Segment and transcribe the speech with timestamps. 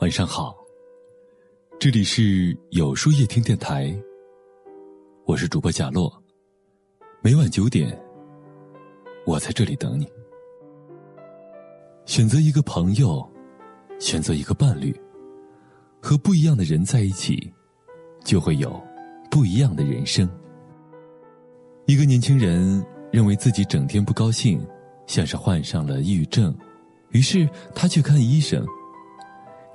[0.00, 0.56] 晚上好，
[1.78, 3.94] 这里是有书夜听电台，
[5.26, 6.10] 我是主播贾洛。
[7.20, 8.00] 每晚九点，
[9.26, 10.08] 我在这里等你。
[12.06, 13.30] 选择一个朋友，
[13.98, 14.98] 选择一个伴侣，
[16.00, 17.52] 和不一样的人在一起，
[18.24, 18.82] 就会有
[19.30, 20.26] 不一样的人生。
[21.84, 22.82] 一个年轻人
[23.12, 24.66] 认为自己整天不高兴，
[25.06, 26.56] 像是患上了抑郁症，
[27.10, 28.66] 于是他去看医生。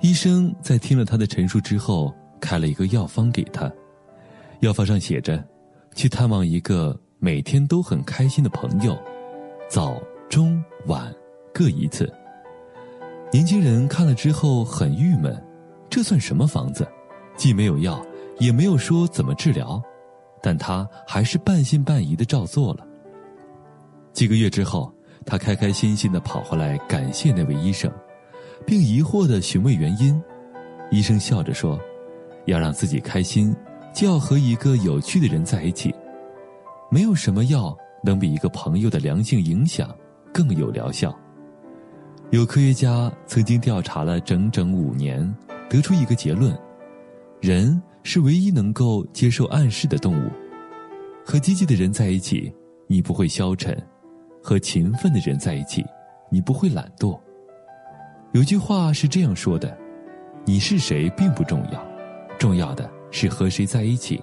[0.00, 3.70] 医生在听了他的陈述之后，开了一个药方给他，
[4.60, 5.42] 药方上写着：
[5.94, 8.96] 去探望一个每天都很开心的朋友，
[9.68, 11.12] 早、中、晚
[11.52, 12.12] 各一次。
[13.32, 15.42] 年轻人看了之后很郁闷，
[15.90, 16.86] 这算什么房子？
[17.36, 18.00] 既没有药，
[18.38, 19.82] 也没有说怎么治疗。
[20.42, 22.86] 但他还是半信半疑的照做了。
[24.12, 24.92] 几个月之后，
[25.24, 27.90] 他开开心心的跑回来感谢那位医生，
[28.64, 30.22] 并疑惑的询问原因。
[30.90, 31.78] 医生笑着说
[32.46, 33.54] ：“要让自己开心，
[33.92, 35.92] 就要和一个有趣的人在一起。
[36.90, 39.92] 没有什么药能比一个朋友的良性影响
[40.32, 41.12] 更有疗效。”
[42.30, 45.34] 有科学家曾经调查了整整五年，
[45.68, 46.56] 得出一个结论：
[47.40, 47.82] 人。
[48.08, 50.30] 是唯一能够接受暗示的动物。
[51.24, 52.54] 和积极的人在一起，
[52.86, 53.74] 你不会消沉；
[54.40, 55.84] 和勤奋的人在一起，
[56.30, 57.18] 你不会懒惰。
[58.36, 59.74] 有句话是这样说的
[60.44, 61.82] ：“你是谁并不重要，
[62.38, 64.22] 重要的是和谁在一起。”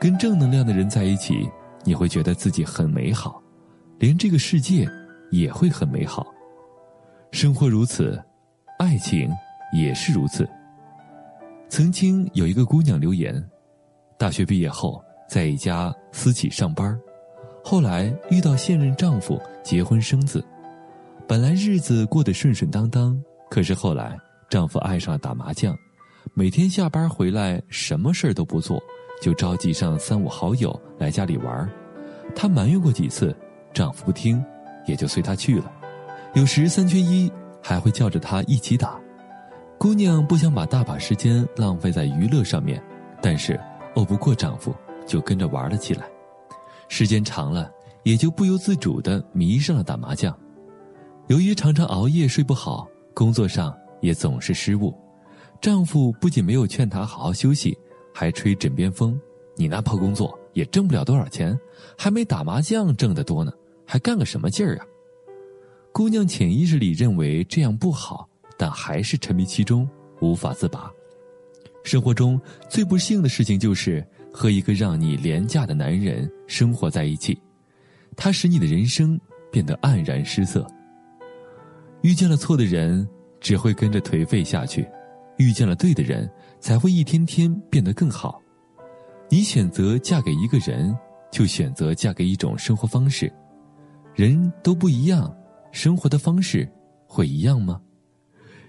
[0.00, 1.48] 跟正能量的人在一起，
[1.84, 3.40] 你会觉得自己很美好，
[4.00, 4.88] 连这个世界
[5.30, 6.26] 也会很美好。
[7.30, 8.20] 生活如此，
[8.80, 9.30] 爱情
[9.72, 10.44] 也是如此。
[11.68, 13.40] 曾经有一个姑娘留言，
[14.18, 16.98] 大学毕业后在一家私企上班，
[17.62, 20.44] 后来遇到现任丈夫，结婚生子，
[21.30, 23.16] 本来日子过得顺顺当当，
[23.48, 25.72] 可是后来丈夫爱上了打麻将，
[26.34, 28.82] 每天下班回来什么事儿都不做，
[29.22, 31.70] 就召集上三五好友来家里玩儿
[32.34, 33.32] 她埋怨过几次，
[33.72, 34.44] 丈夫不听，
[34.86, 35.70] 也就随她去了，
[36.34, 37.30] 有时三缺一
[37.62, 38.98] 还会叫着她一起打。
[39.78, 42.82] 姑娘不想把大把时间浪费在娱乐上面，
[43.22, 43.56] 但是
[43.94, 44.74] 拗不过丈夫，
[45.06, 46.08] 就跟着玩了起来。
[46.88, 47.70] 时间长了，
[48.02, 50.36] 也就不由自主的迷上了打麻将。
[51.30, 54.92] 由于常常熬夜睡不好，工作上也总是失误。
[55.60, 57.78] 丈夫不仅没有劝她好好休息，
[58.12, 59.16] 还吹枕边风
[59.54, 61.56] ：“你那破工作也挣不了多少钱，
[61.96, 63.52] 还没打麻将挣得多呢，
[63.86, 64.86] 还干个什么劲儿啊？”
[65.94, 68.28] 姑娘潜意识里认为这样不好。
[68.58, 69.88] 但还是沉迷其中，
[70.20, 70.90] 无法自拔。
[71.84, 77.40] 生活中最不幸的事情就是和一个让你廉价的男人生活在一起，
[78.16, 79.18] 他使你的人生
[79.50, 80.66] 变得黯然失色。
[82.02, 83.06] 遇见了错的人，
[83.40, 84.82] 只会跟着颓废下去；
[85.36, 88.40] 遇见了对的人，才会一天天变得更好。
[89.28, 90.96] 你选择嫁给一个人，
[91.30, 93.32] 就选择嫁给一种生活方式。
[94.14, 95.32] 人都不一样，
[95.72, 96.68] 生活的方式
[97.06, 97.80] 会一样吗？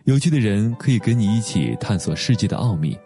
[0.05, 2.97] 有趣的人可以跟你一起探索世界的奥秘，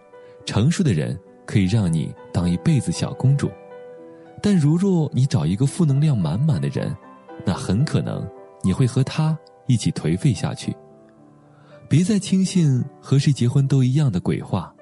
[0.45, 3.49] 成熟的人可以让你当一辈子小公主，
[4.41, 6.95] 但如若你找一个负能量满满的人，
[7.45, 8.27] 那很可能
[8.63, 9.37] 你会和他
[9.67, 10.75] 一起颓废下去。
[11.87, 14.73] 别再轻信和谁结婚都一样的鬼话，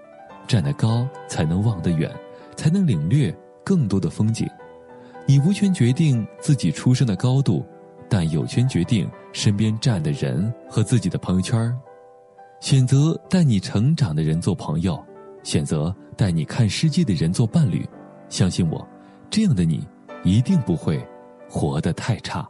[0.48, 2.10] 站得高才能望得远，
[2.56, 4.48] 才能领略更多的风景。
[5.26, 7.66] 你无权决定自己出生的高度，
[8.10, 11.74] 但有权决定身边站的人和自己的朋友圈
[12.62, 15.02] 选择带你成长的人做朋友，
[15.44, 17.88] 选择带你看世界的人做伴侣，
[18.30, 18.88] 相信我，
[19.30, 19.86] 这样的你
[20.24, 21.06] 一定不会
[21.50, 22.50] 活得太差。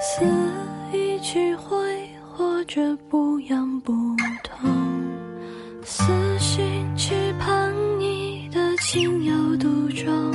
[0.00, 0.24] 似
[0.92, 1.76] 一曲回，
[2.32, 3.92] 或者不痒不
[4.42, 4.70] 痛，
[5.84, 6.62] 思绪
[6.96, 10.32] 期盼你的情有独钟。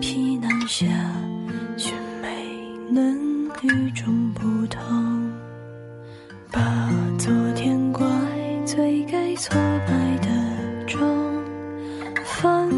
[0.00, 0.86] 皮囊下，
[1.76, 2.28] 却没
[2.90, 5.30] 能与众不同。
[6.50, 8.06] 把昨天怪
[8.64, 9.54] 罪给挫
[9.86, 10.28] 败的
[10.86, 10.98] 钟，
[12.24, 12.68] 反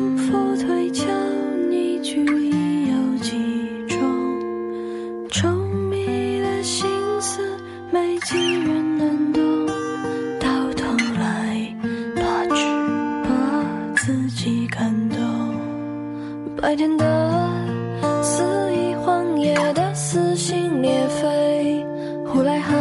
[14.70, 15.18] 感动。
[16.56, 17.04] 白天的
[18.22, 18.42] 肆
[18.74, 21.86] 意荒野的撕心裂肺，
[22.26, 22.72] 呼来河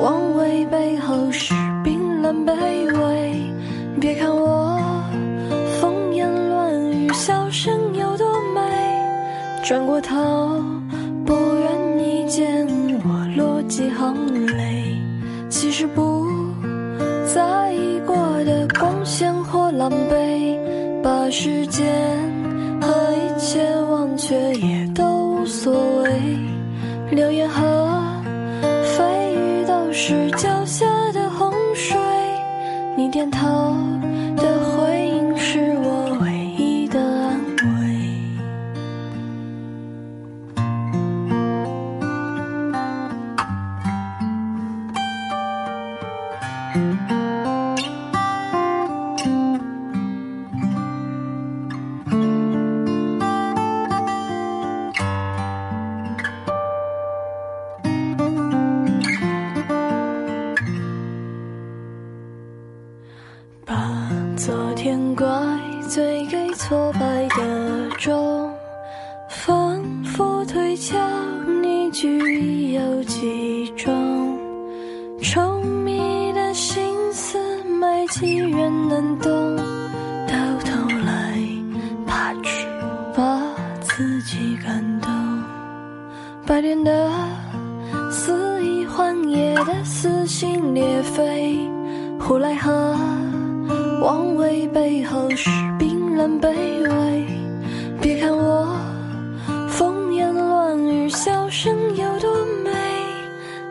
[0.00, 1.54] 望为背后是
[1.84, 3.52] 冰冷卑微。
[4.00, 4.78] 别看我
[5.80, 8.60] 风言乱语，笑声有多美，
[9.64, 10.16] 转过头
[11.26, 12.66] 不愿你见
[13.04, 14.96] 我落几行泪。
[15.48, 16.21] 其实不
[19.82, 21.92] 狼狈，把时间
[22.80, 25.02] 和一切忘却也都
[25.32, 26.38] 无所谓。
[27.10, 27.60] 流言和
[28.96, 31.98] 蜚语都是脚下的洪水，
[32.96, 33.74] 你点头
[64.92, 65.26] 昨天怪
[65.88, 68.52] 罪给挫败的钟，
[69.26, 70.98] 反复推敲
[71.62, 73.90] 你句意有几种，
[75.22, 79.56] 稠密的心思没几人能懂，
[80.26, 81.38] 到头来
[82.06, 82.66] 怕只
[83.16, 83.40] 把
[83.80, 85.10] 自己感动。
[86.46, 87.10] 白天的
[88.10, 91.58] 肆意荒野的撕心裂肺，
[92.20, 92.94] 胡来河。
[94.02, 97.26] 望为背后是冰冷卑微，
[98.00, 98.76] 别看我
[99.68, 102.28] 风言乱语，笑声有多
[102.64, 102.70] 美。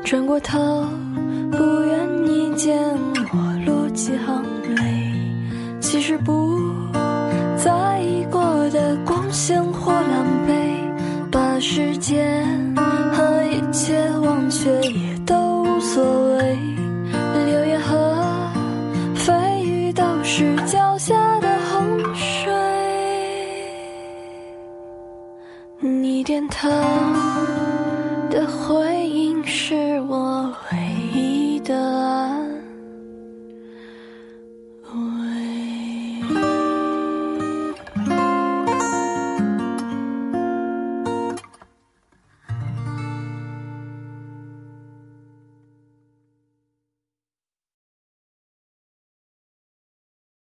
[0.05, 0.85] 转过头，
[1.51, 2.79] 不愿你见
[3.33, 4.41] 我落几行
[4.73, 5.11] 泪。
[5.81, 6.61] 其实不
[7.57, 12.47] 在意过的光鲜或狼狈，把时间
[13.11, 15.10] 和一切忘却也
[21.03, 22.53] 下的洪水，
[25.79, 26.69] 你点头
[28.29, 29.09] 的回